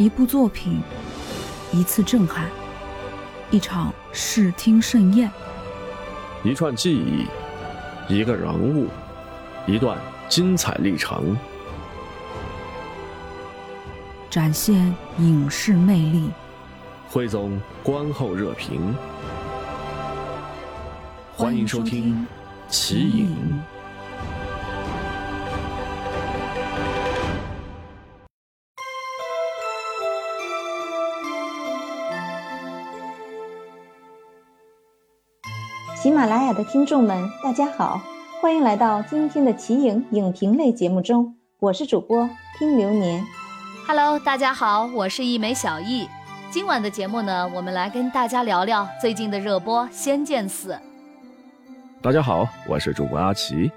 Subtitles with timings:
[0.00, 0.80] 一部作品，
[1.74, 2.48] 一次震撼，
[3.50, 5.30] 一场视听盛宴，
[6.42, 7.26] 一串记忆，
[8.08, 8.88] 一个人物，
[9.66, 11.36] 一段精彩历程，
[14.30, 16.30] 展现影视魅力，
[17.10, 18.96] 汇总观后热评。
[21.36, 22.26] 欢迎收听
[22.72, 23.36] 《奇影》。
[36.60, 37.98] 的听众们，大家好，
[38.38, 42.28] 欢迎来到今天的奇影影评类节目中，我是主播
[42.58, 43.24] 听流年。
[43.86, 46.06] Hello，大家好，我是一枚小艺。
[46.50, 50.74] 今晚的节目呢，我们来跟大家聊聊最近的热播《仙剑四》。
[52.02, 53.70] 大家好，我是主播阿奇。《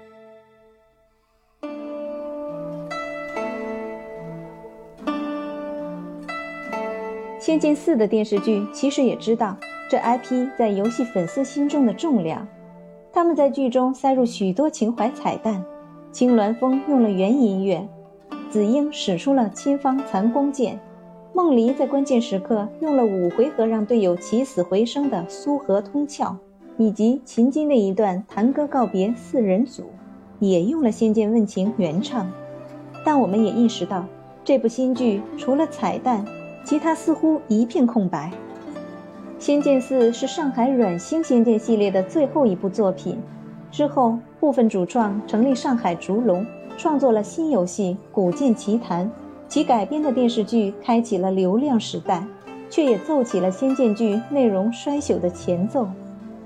[7.40, 9.56] 仙剑四》的电视剧其实也知道。
[9.90, 12.48] 这 IP 在游戏粉丝心中的重量，
[13.14, 15.64] 他们在剧中塞入许多情怀彩蛋。
[16.10, 17.86] 青鸾峰用了原音乐，
[18.50, 20.80] 紫英使出了千方残光剑，
[21.32, 26.34] 梦离在关键时刻用了五回合让队友起死回生的苏河通窍，
[26.76, 29.84] 以及秦金那一段弹歌告别四人组，
[30.40, 32.28] 也用了《仙剑问情》原唱。
[33.04, 34.04] 但我们也意识到，
[34.42, 36.24] 这部新剧除了彩蛋，
[36.64, 38.32] 其他似乎一片空白。
[39.44, 43.18] 《仙剑四》是上海软星仙剑系列的最后一部作品，
[43.70, 46.46] 之后部分主创成立上海烛龙，
[46.78, 49.04] 创作了新游戏《古剑奇谭》，
[49.46, 52.24] 其改编的电视剧开启了流量时代，
[52.70, 55.86] 却也奏起了仙剑剧内容衰朽的前奏。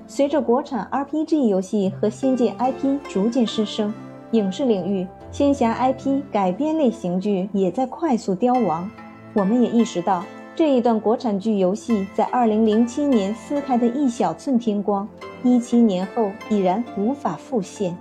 [0.05, 3.93] 随着国产 RPG 游戏和仙剑 IP 逐渐失声，
[4.31, 8.91] 影视领域仙侠 IP 改编类型剧也在快速凋亡。
[9.33, 10.21] 我们也意识到。
[10.59, 15.07] 这一段国产剧游戏在二零零七年撕开的一小寸天光，
[15.41, 17.93] 一七年后已然无法复现。《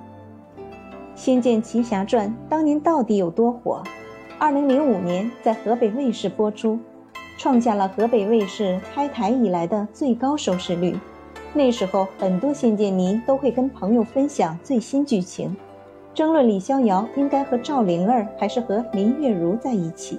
[1.15, 3.81] 仙剑奇侠传》当年到底有多火？
[4.41, 6.77] 二零零五年在河北卫视播出，
[7.37, 10.99] 创下了河北卫视开台以来的最高收视率。
[11.55, 15.57] 那时候，很多仙剑迷都会跟朋友分享最新剧情，
[16.13, 20.19] 争论李逍遥应该和赵灵儿还是和林月如在一起。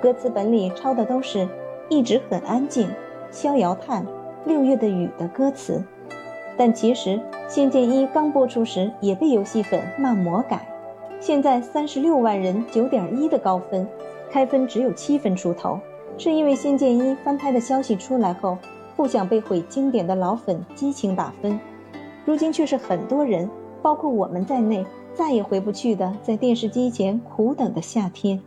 [0.00, 1.46] 歌词本里抄的都是
[1.90, 2.88] 一直很安静、
[3.30, 4.06] 逍遥叹、
[4.46, 5.82] 六月的雨的歌词，
[6.56, 7.10] 但其实
[7.46, 10.66] 《仙剑一》刚播出时也被游戏粉骂魔改，
[11.20, 13.86] 现在三十六万人九点一的高分，
[14.30, 15.78] 开分只有七分出头，
[16.16, 18.56] 是因为《仙剑一》翻拍的消息出来后，
[18.96, 21.60] 不想被毁经典的老粉激情打分，
[22.24, 23.50] 如今却是很多人，
[23.82, 28.40] 包括我们在内，再也回不去的在电视机前苦等的夏天。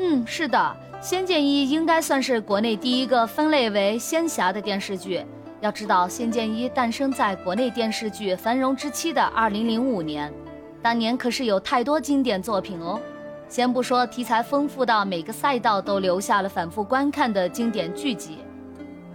[0.00, 5.20] 嗯，是的，《仙剑一》应该算是国内第一个分类为仙侠的电视剧。
[5.60, 10.32] 要知道，《仙剑一》诞生在国内电视剧繁荣之期的2005年，
[10.80, 13.00] 当年可是有太多经典作品哦。
[13.48, 18.38] 先不说题材丰富到每个赛道都留下了反复观看的经典剧集，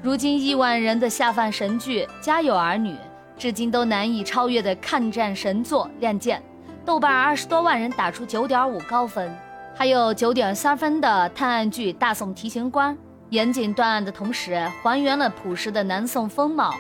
[0.02, 2.92] 如今亿万人的下饭神剧《家有儿女》，
[3.38, 6.40] 至今都难以超越的抗战神作《亮剑》，
[6.84, 9.34] 豆瓣二十多万人打出9.5高分。
[9.76, 12.94] 还有九点三分的探案剧《大宋提刑官》，
[13.30, 16.72] 严谨断案的同时还原了朴实的南宋风貌；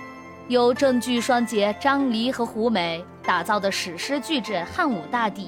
[0.48, 5.48] 由正剧双杰张黎和胡梅打造的史诗巨制《汉武大帝》，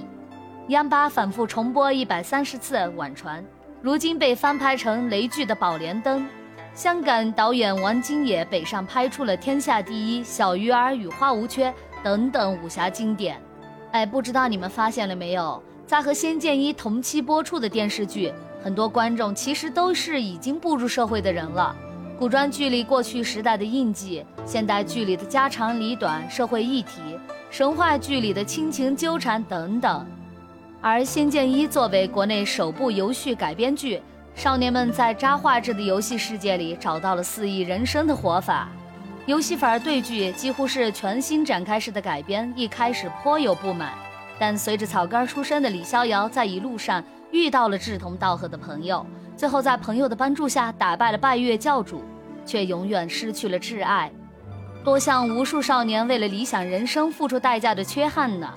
[0.69, 3.41] 央八反复重播一百三十次《晚传》，
[3.79, 6.21] 如今被翻拍成雷剧的《宝莲灯》；
[6.73, 11.69] 香港导演王晶也北上拍出了天下第一《小鱼儿与花无缺》
[12.03, 13.39] 等等武侠经典。
[13.91, 15.61] 哎，不知道你们发现了没有？
[15.87, 21.75] 在和《仙剑一》同期播出的电视剧，很多观众其实都是已经步入社会的人了。
[22.17, 27.01] 古装剧里过去时代的印记，现代剧里的家长里短、社会议题，
[27.51, 30.07] 神话剧里的亲情纠缠等等。
[30.81, 34.01] 而《仙剑一》作为国内首部游戏改编剧，
[34.33, 38.69] 少年们在渣画质的游戏世界里找到了肆意人生的活法。
[39.27, 43.93] 游戏粉对剧几乎是全新展开式的改编，一开始颇有不满。
[44.37, 49.05] 但随着草根出身的李逍遥在一路上遇到了志同道合的朋友，
[49.37, 52.01] 最后在朋友的帮助下打败了拜月教主，
[52.45, 54.11] 却永远失去了挚爱，
[54.83, 58.53] 多像无数少年为了理想人生付出代价的缺憾呢。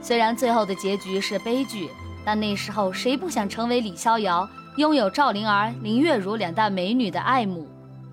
[0.00, 1.88] 虽然最后的结局是悲剧，
[2.24, 7.66] 但那时候谁不想成为李逍遥，拥有赵灵儿、林月如两大美女的爱慕，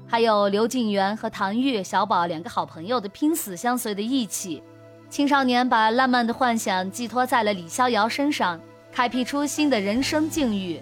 [0.08, 4.62] 还有刘静元和唐钰、小宝两个好朋友的拼死相随的义气。
[5.16, 8.60] 青少年把浪漫的幻想寄托在了李逍遥身上，
[8.92, 10.78] 开辟出新的人生境遇。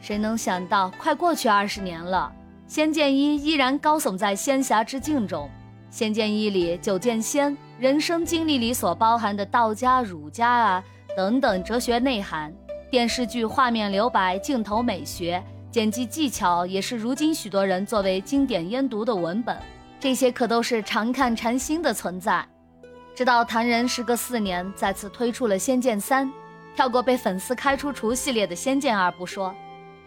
[0.00, 2.32] 谁能想到，快过去二十年了，
[2.66, 5.48] 仙剑一依然高耸在仙侠之境中。
[5.88, 10.84] 仙剑一里九剑仙人生经历里所包含的道家、儒家啊
[11.16, 12.52] 等等哲学内涵，
[12.90, 15.40] 电视剧画面留白、镜头美学、
[15.70, 19.56] 剪辑技巧，也是如今许多人作为经典研读的文本。
[20.00, 22.44] 这些可都是常看禅心的存在。
[23.20, 26.26] 直到唐人时隔四年再次推出了《仙剑三》，
[26.74, 29.54] 跳过被粉丝开除除系列的《仙剑二》不说，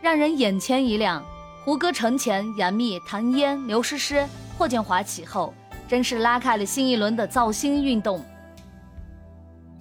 [0.01, 1.23] 让人眼前一亮。
[1.63, 4.25] 胡歌、程前、杨幂、唐嫣、刘诗诗、
[4.57, 5.53] 霍建华起后，
[5.87, 8.19] 真是拉开了新一轮的造星运动。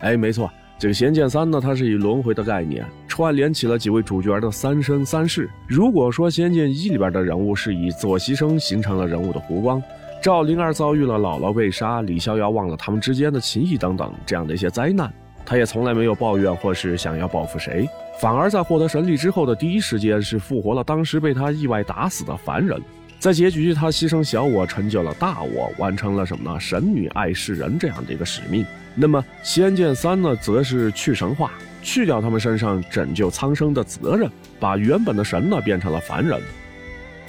[0.01, 5.49] 哎，没错，这个《仙剑三》呢，它是以轮回的概念串联起了几位主角的三生三世。
[5.67, 9.83] 如果说《仙剑一》里边的人物是以左牺牲形成了人物的弧光。
[10.23, 15.13] 赵灵儿遭遇了姥姥被杀，李逍遥忘了他们之间的情谊等等这样的一些灾难，
[15.45, 17.89] 他也从来没有抱怨或是想要报复谁，
[18.21, 22.81] 反而在获得神力之后的第一时间是复活了当时被他意外打死的凡人。
[23.19, 26.61] 在结局，他牺牲小我，成就了大我，完成了什么呢？
[26.61, 28.65] 神女爱世人这样的一个使命。
[28.95, 31.51] 那么《仙剑三》呢，则是去神话，
[31.83, 34.31] 去掉他们身上拯救苍生的责任，
[34.61, 36.41] 把原本的神呢变成了凡人。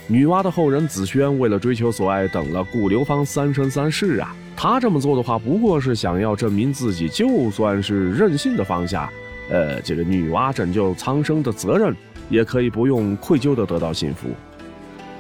[0.08, 4.36] 女娲的后人紫萱为了追求所爱，等了顾流芳三生三世啊！
[4.56, 9.10] 她这么做的话，不过是想要证明自己，就算是任性的放下，
[9.50, 11.96] 呃，这个女娲拯救苍生的责任，
[12.30, 14.28] 也可以不用愧疚的得到幸福。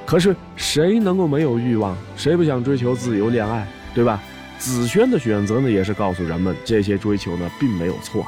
[0.05, 1.97] 可是谁能够没有欲望？
[2.17, 3.65] 谁不想追求自由恋爱，
[3.95, 4.21] 对吧？
[4.59, 8.25] 紫萱的选择呢，也是告诉人们，这些追求呢，并没有错。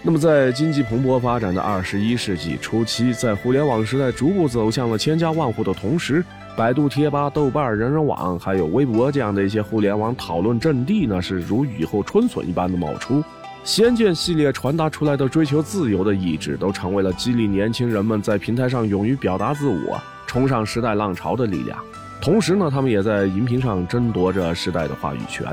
[0.00, 6.24] 那么，在经济蓬勃发展的二十一世纪初期，在互联网时代逐步走向了千家万户的同时，
[6.56, 13.22] 百度贴吧、豆瓣、人人网，还有微博这样的一些互联网讨论阵地呢，是如雨后春笋一般的冒出。
[13.64, 21.76] 仙剑系列传达出来的追求自由的意志，都成为了激励年轻人们在平台上勇于表达自我、冲上时代浪潮的力量。
[22.20, 25.44] 同时呢，他们也在荧屏上争夺着时代的话语权。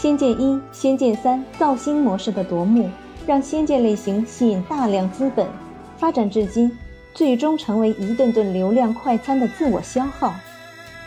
[0.00, 2.88] 仙剑一、仙剑三造星模式的夺目，
[3.26, 5.44] 让仙剑类型吸引大量资本，
[5.96, 6.70] 发展至今，
[7.12, 10.32] 最终成为一顿顿流量快餐的自我消耗。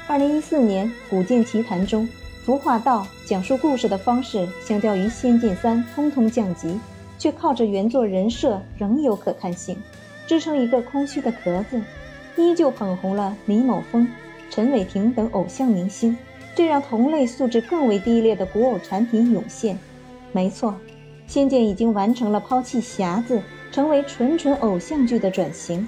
[0.08, 2.06] 二零一四年《古剑奇谭》中，
[2.44, 6.78] 服化道讲述故事的方式，相较于仙剑三通通降级，
[7.18, 9.78] 却靠着原作人设仍有可看性，
[10.28, 11.82] 支撑一个空虚的壳子，
[12.36, 14.06] 依旧捧红了李某峰、
[14.50, 16.18] 陈伟霆等偶像明星。
[16.56, 19.78] 这让同类素质更为低劣的古偶产品涌现。
[20.32, 20.76] 没错，
[21.28, 25.88] 仙剑已经完成了抛弃匣子，成为纯纯偶像剧的转型。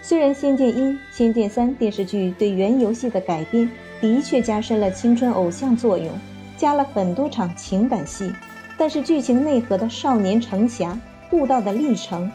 [0.00, 0.80] 虽然《仙剑一》
[1.12, 6.08] 《仙剑三》电视剧对原游戏的改编的确加深了青春偶像作用，
[6.56, 8.32] 加了很多场情感戏，
[8.76, 10.98] 但是剧情内核的少年成侠、
[11.30, 12.28] 悟道的历程，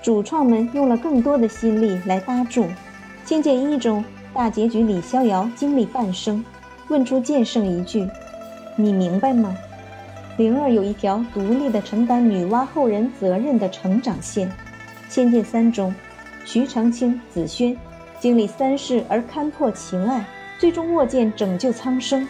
[0.00, 2.64] 主创们用了更多的心力来搭住。
[3.24, 6.44] 《仙剑一》中大结局，李逍遥经历半生。
[6.88, 8.08] 问出剑圣一句
[8.76, 9.56] ：“你明白吗？”
[10.38, 14.48] 灵儿有一条独立的承担女娲后人责任的成长线。
[15.08, 15.94] 《仙剑三》中，
[16.44, 17.76] 徐长卿、紫萱
[18.18, 20.24] 经历三世而勘破情爱，
[20.58, 22.26] 最终握剑拯救苍生。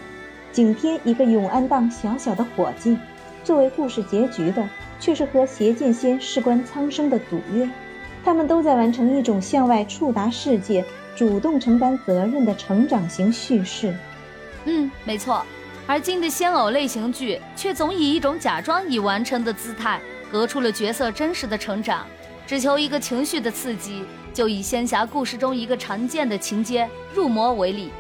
[0.50, 2.98] 景天一个永安档小小的伙计，
[3.44, 7.69] 作为故事结局的，却是和邪剑仙事关苍生的赌约。
[8.25, 10.84] 他们都在完成一种向外触达世界、
[11.17, 13.94] 主动承担责任的成长型叙事。
[14.64, 15.44] 嗯，没错。
[15.86, 20.00] 而今的仙偶类型剧却总以一种假装已完成的姿态，
[20.31, 22.06] 隔出了角色真实的成长，
[22.46, 24.04] 只求一个情绪的刺激。
[24.32, 27.90] 就以仙侠故事中一个常见的情节入魔为例，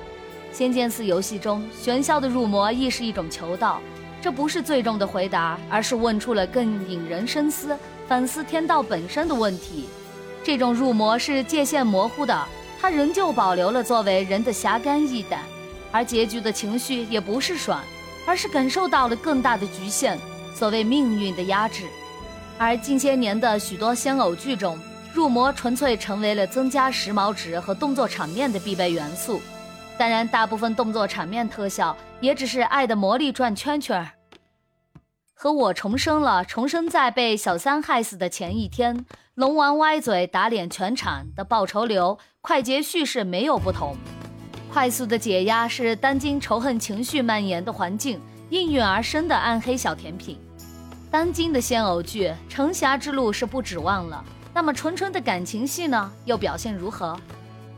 [0.56, 3.82] 《仙剑四》游戏中玄霄的入魔亦是一种求道，
[4.22, 7.76] 这不是最终的回答，而是问出了更引人深思、
[8.08, 9.88] 反思天道本身的问题。
[10.42, 12.46] 这种入魔是界限模糊的，
[12.80, 15.40] 它仍旧保留了作为人的侠肝义胆。
[15.92, 17.80] 而结局的情绪也不是爽，
[18.26, 20.18] 而是感受到了更大的局限，
[20.54, 21.84] 所谓命运的压制。
[22.58, 24.78] 而近些年的许多仙偶剧中，
[25.12, 29.40] 入魔纯粹成为了增加时髦值和动作场面的必备元素。
[29.98, 34.08] 当然，大部分动作场面特效也只是爱的魔力转圈圈。
[35.34, 43.96] 和我重生了，重生在被小三害死的前一天，龙王歪嘴打脸全场的报仇流，快捷叙事没有不同。
[44.72, 50.38] 快速的解压是当今仇恨情绪蔓延的环境应运而生的暗黑小甜品。
[51.10, 54.24] 当今的仙偶剧成侠之路是不指望了，
[54.54, 56.10] 那么纯纯的感情戏呢？
[56.24, 57.14] 又表现如何？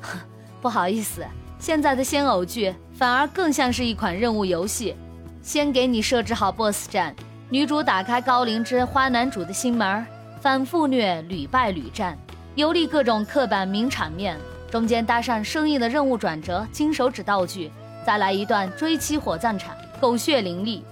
[0.62, 1.26] 不好意思，
[1.58, 4.94] 现在的仙偶剧反而更像是一款任务游戏，
[5.42, 7.12] 先给你设置好 BOSS 战，
[7.50, 10.06] 女主打开高灵芝花男主的心门，
[10.40, 12.16] 反复虐屡败屡战，
[12.54, 14.38] 游历各种刻板名场面，
[14.71, 17.71] 中间搭上生硬的任务转折、金手指道具，
[18.04, 20.83] 再来一段追妻火葬场，狗血淋漓。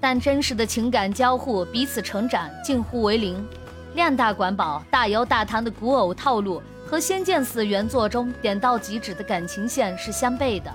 [0.00, 3.46] 但真实的情感交互、彼此成长近乎为零。
[3.94, 10.70] 量大管饱、大摇大谈的古偶套路和《仙剑四》原作中点到即止的感情线是相悖的，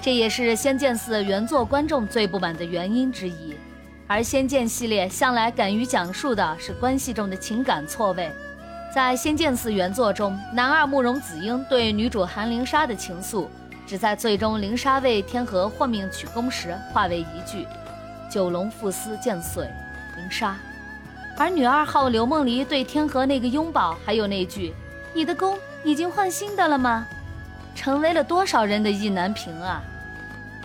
[0.00, 3.54] 这也是《仙剑四》原作观众最不满的原因之一。
[4.06, 8.30] 而《仙剑》系列向来敢于讲述的是关系中的情感错位。
[8.94, 13.46] 在《仙剑四》原作中，男二慕容紫英对女主韩灵莎的情愫，
[13.86, 17.66] 只在最终灵莎为天河换命取功时化为一句。
[18.30, 19.64] 九龙赴丝剑碎，
[20.18, 20.54] 灵纱。
[21.38, 24.74] 而女二号刘梦离对天河那个拥抱，还有那句
[25.16, 27.06] “你的弓已经换新的了吗”，
[27.74, 29.82] 成为了多少人的意难平啊！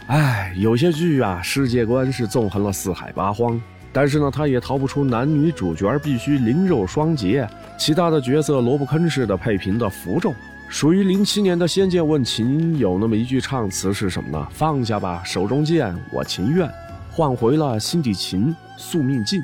[0.07, 3.61] 哎，有些剧啊，世界观是纵横了四海八荒，
[3.97, 7.49] 但是呢，他也逃不出男女主角必须灵肉双洁，
[7.79, 10.31] 其他的角色萝卜坑似的配平的符咒。
[10.69, 14.47] 属于零七年的《仙剑问情》有那么一句唱词是什么呢？
[14.51, 16.69] 放下吧，手中剑，我情愿。
[17.09, 19.41] 换回了心底情，宿命尽。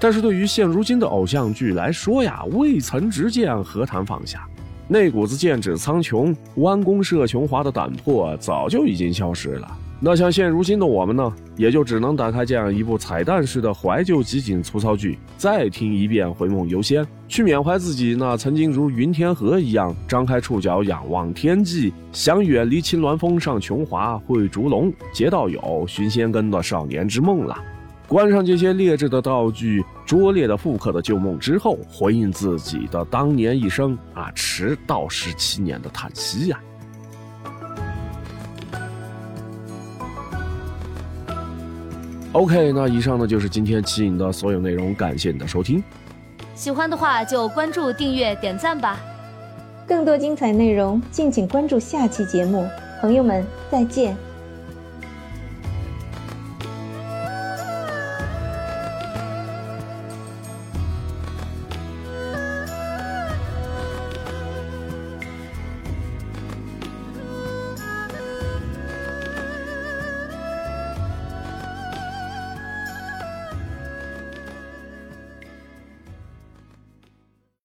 [0.00, 4.48] 但是对于现如今的偶像剧来说呀，未曾执剑，何谈放下？
[4.88, 9.70] 那股子剑指苍穹、弯弓射琼华的胆魄，早就已经消失了。
[10.02, 27.54] 那像现如今的我们呢，也就只能打开这样一部彩蛋式的怀旧集锦粗糙剧，再听一遍《回梦游仙》，去缅怀自己那曾经如云天河一样张开触角仰望天际，想远离青鸾峰上琼华，会烛龙结道友寻仙根的少年之梦了。
[28.08, 36.58] 关上这些劣质的道具、拙劣的复刻的旧梦之后，回应自己的当年一生啊，迟到十七年的叹息呀。
[42.32, 45.82] OK，那以上呢就是今天奇影的所有内容，感谢你的收听。
[46.54, 49.00] 喜欢的话就关注、订阅、点赞吧。
[49.86, 52.64] 更多精彩内容，敬请关注下期节目。
[53.00, 54.29] 朋友们，再见。